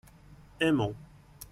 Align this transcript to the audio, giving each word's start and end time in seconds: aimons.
aimons. 0.59 0.95